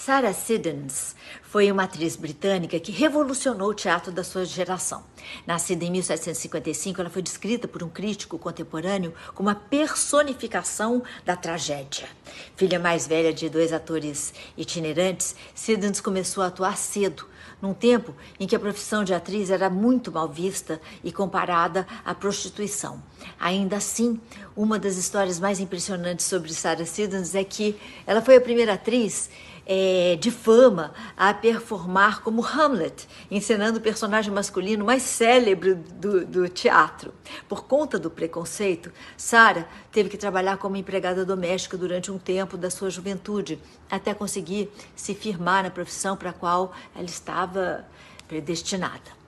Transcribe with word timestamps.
Sarah 0.00 0.32
Siddons 0.32 1.16
foi 1.42 1.72
uma 1.72 1.82
atriz 1.82 2.14
britânica 2.14 2.78
que 2.78 2.92
revolucionou 2.92 3.70
o 3.70 3.74
teatro 3.74 4.12
da 4.12 4.22
sua 4.22 4.44
geração. 4.44 5.02
Nascida 5.44 5.84
em 5.84 5.90
1755, 5.90 7.00
ela 7.00 7.10
foi 7.10 7.20
descrita 7.20 7.66
por 7.66 7.82
um 7.82 7.88
crítico 7.88 8.38
contemporâneo 8.38 9.12
como 9.34 9.50
a 9.50 9.56
personificação 9.56 11.02
da 11.24 11.34
tragédia. 11.34 12.08
Filha 12.56 12.78
mais 12.78 13.08
velha 13.08 13.34
de 13.34 13.50
dois 13.50 13.72
atores 13.72 14.32
itinerantes, 14.56 15.34
Siddons 15.52 16.00
começou 16.00 16.44
a 16.44 16.46
atuar 16.46 16.76
cedo, 16.76 17.26
num 17.60 17.74
tempo 17.74 18.14
em 18.38 18.46
que 18.46 18.54
a 18.54 18.60
profissão 18.60 19.02
de 19.02 19.12
atriz 19.12 19.50
era 19.50 19.68
muito 19.68 20.12
mal 20.12 20.28
vista 20.28 20.80
e 21.02 21.10
comparada 21.10 21.84
à 22.04 22.14
prostituição. 22.14 23.02
Ainda 23.38 23.76
assim, 23.76 24.20
uma 24.56 24.78
das 24.78 24.96
histórias 24.96 25.40
mais 25.40 25.58
impressionantes 25.58 26.24
sobre 26.24 26.54
Sarah 26.54 26.86
Siddons 26.86 27.34
é 27.34 27.42
que 27.42 27.76
ela 28.06 28.22
foi 28.22 28.36
a 28.36 28.40
primeira 28.40 28.74
atriz 28.74 29.28
é, 29.70 30.16
de 30.16 30.30
fama 30.30 30.94
a 31.14 31.34
performar 31.34 32.22
como 32.22 32.42
Hamlet, 32.42 33.06
encenando 33.30 33.78
o 33.78 33.82
personagem 33.82 34.32
masculino 34.32 34.82
mais 34.82 35.02
célebre 35.02 35.74
do, 35.74 36.24
do 36.24 36.48
teatro. 36.48 37.12
Por 37.46 37.64
conta 37.64 37.98
do 37.98 38.10
preconceito, 38.10 38.90
Sarah 39.14 39.68
teve 39.92 40.08
que 40.08 40.16
trabalhar 40.16 40.56
como 40.56 40.76
empregada 40.76 41.22
doméstica 41.22 41.76
durante 41.76 42.10
um 42.10 42.18
tempo 42.18 42.56
da 42.56 42.70
sua 42.70 42.88
juventude, 42.88 43.60
até 43.90 44.14
conseguir 44.14 44.70
se 44.96 45.14
firmar 45.14 45.62
na 45.62 45.70
profissão 45.70 46.16
para 46.16 46.30
a 46.30 46.32
qual 46.32 46.72
ela 46.96 47.04
estava 47.04 47.84
predestinada. 48.26 49.18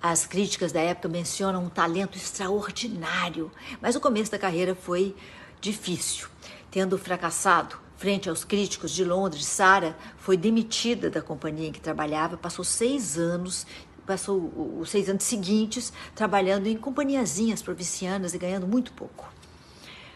As 0.00 0.24
críticas 0.24 0.70
da 0.70 0.80
época 0.80 1.08
mencionam 1.08 1.64
um 1.64 1.68
talento 1.68 2.16
extraordinário, 2.16 3.50
mas 3.82 3.96
o 3.96 4.00
começo 4.00 4.30
da 4.30 4.38
carreira 4.38 4.76
foi 4.76 5.16
difícil. 5.60 6.28
Tendo 6.70 6.96
fracassado 6.96 7.87
frente 7.98 8.30
aos 8.30 8.44
críticos 8.44 8.92
de 8.92 9.04
Londres, 9.04 9.44
Sara 9.44 9.96
foi 10.16 10.36
demitida 10.36 11.10
da 11.10 11.20
companhia 11.20 11.68
em 11.68 11.72
que 11.72 11.80
trabalhava, 11.80 12.36
passou 12.36 12.64
seis 12.64 13.18
anos 13.18 13.66
passou 14.06 14.80
os 14.80 14.88
seis 14.88 15.06
anos 15.10 15.24
seguintes 15.24 15.92
trabalhando 16.14 16.66
em 16.66 16.78
companhiazinhas 16.78 17.60
provincianas 17.60 18.32
e 18.32 18.38
ganhando 18.38 18.66
muito 18.66 18.90
pouco. 18.94 19.30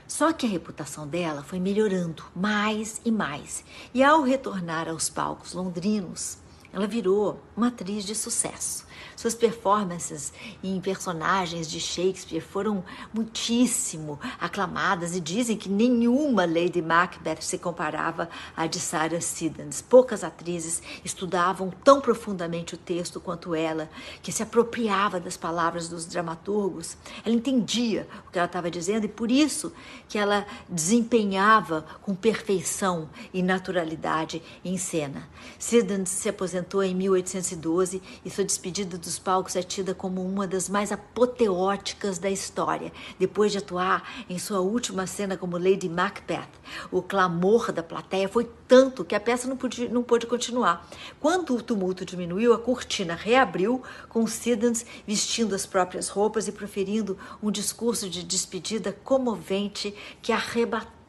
Só 0.09 0.33
que 0.33 0.47
a 0.47 0.49
reputação 0.49 1.07
dela 1.07 1.43
foi 1.43 1.61
melhorando 1.61 2.25
mais 2.35 3.03
e 3.05 3.11
mais. 3.11 3.63
E 3.93 4.03
ao 4.03 4.23
retornar 4.23 4.89
aos 4.89 5.11
palcos 5.11 5.53
londrinos, 5.53 6.39
ela 6.73 6.87
virou 6.87 7.43
uma 7.55 7.69
atriz 7.69 8.05
de 8.05 8.15
sucesso. 8.15 8.87
Suas 9.17 9.35
performances 9.35 10.33
em 10.63 10.81
personagens 10.81 11.71
de 11.71 11.81
Shakespeare 11.81 12.41
foram 12.41 12.85
muitíssimo 13.13 14.19
aclamadas 14.41 15.15
e 15.17 15.21
dizem 15.21 15.57
que 15.57 15.69
nenhuma 15.69 16.45
Lady 16.45 16.83
Macbeth 16.83 17.41
se 17.41 17.59
comparava 17.59 18.29
à 18.57 18.67
de 18.67 18.81
Sarah 18.81 19.21
Siddons. 19.21 19.83
Poucas 19.83 20.25
atrizes 20.25 20.83
estudavam 21.05 21.73
tão 21.85 22.01
profundamente 22.01 22.75
o 22.75 22.79
texto 22.79 23.21
quanto 23.21 23.55
ela, 23.55 23.89
que 24.23 24.33
se 24.33 24.43
apropriava 24.43 25.21
das 25.21 25.37
palavras 25.37 25.89
dos 25.89 26.05
dramaturgos. 26.07 26.97
Ela 27.25 27.35
entendia 27.35 28.09
o 28.29 28.31
que 28.31 28.39
ela 28.39 28.47
estava 28.47 28.71
dizendo 28.71 29.05
e 29.05 29.09
por 29.09 29.31
isso 29.31 29.73
que 30.09 30.19
ela 30.19 30.47
desempenhava 30.69 31.85
com 32.03 32.15
perfeição 32.15 33.09
e 33.33 33.43
naturalidade 33.43 34.43
em 34.65 34.77
cena. 34.77 35.29
Siddons 35.59 36.09
se 36.09 36.29
aposentou 36.29 36.83
em 36.83 36.95
1812 36.95 38.03
e 38.25 38.31
sua 38.31 38.45
despedida 38.45 38.92
dos 38.99 39.19
palcos 39.19 39.57
é 39.57 39.63
tida 39.63 39.95
como 39.95 40.25
uma 40.25 40.47
das 40.47 40.69
mais 40.69 40.93
apoteóticas 40.93 42.19
da 42.19 42.31
história. 42.31 42.93
Depois 43.19 43.53
de 43.53 43.59
atuar 43.59 44.25
em 44.29 44.39
sua 44.39 44.61
última 44.61 45.07
cena 45.07 45.37
como 45.37 45.59
Lady 45.59 45.89
Macbeth, 45.89 46.49
o 46.91 47.03
clamor 47.03 47.73
da 47.73 47.83
plateia 47.83 48.29
foi 48.29 48.49
tanto 48.67 49.05
que 49.05 49.15
a 49.15 49.21
peça 49.21 49.49
não, 49.49 49.57
podia, 49.57 49.89
não 49.89 50.03
pôde 50.03 50.27
continuar. 50.27 50.89
Quando 51.21 51.55
o 51.55 51.63
tumulto 51.63 52.05
diminuiu, 52.05 52.53
a 52.53 52.59
cortina 52.59 53.15
reabriu, 53.15 53.83
com 54.09 54.27
Siddons 54.27 54.85
vestindo 55.07 55.55
as 55.55 55.67
próprias 55.67 56.09
roupas 56.09 56.49
e 56.49 56.53
proferindo 56.53 57.19
um 57.43 57.51
discurso 57.51 58.09
de 58.09 58.23
despedida 58.23 58.93
comovente 59.05 59.95
que 60.21 60.33
arrebatou 60.33 61.02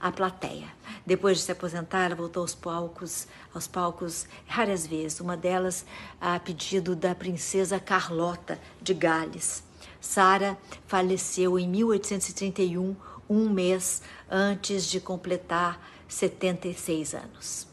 a 0.00 0.10
plateia. 0.10 0.68
Depois 1.04 1.38
de 1.38 1.44
se 1.44 1.52
aposentar, 1.52 2.04
ela 2.04 2.14
voltou 2.14 2.42
aos 2.42 2.54
palcos, 2.54 3.26
aos 3.54 3.66
palcos 3.66 4.26
várias 4.48 4.86
vezes, 4.86 5.20
uma 5.20 5.36
delas 5.36 5.84
a 6.20 6.38
pedido 6.38 6.94
da 6.94 7.14
princesa 7.14 7.80
Carlota 7.80 8.58
de 8.80 8.94
Gales. 8.94 9.64
Sara 10.00 10.56
faleceu 10.86 11.58
em 11.58 11.68
1831, 11.68 12.96
um 13.28 13.48
mês 13.48 14.02
antes 14.30 14.86
de 14.86 15.00
completar 15.00 15.80
76 16.08 17.14
anos. 17.14 17.71